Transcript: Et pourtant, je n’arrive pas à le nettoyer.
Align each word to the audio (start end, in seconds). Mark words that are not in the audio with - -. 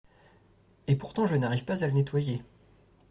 Et 0.87 0.95
pourtant, 0.95 1.27
je 1.27 1.35
n’arrive 1.35 1.63
pas 1.63 1.83
à 1.83 1.87
le 1.87 1.93
nettoyer. 1.93 2.41